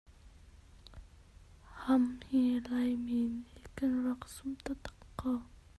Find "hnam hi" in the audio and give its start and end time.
1.81-2.41